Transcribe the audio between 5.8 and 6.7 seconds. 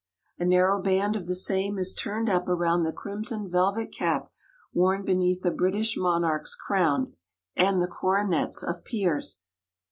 monarch's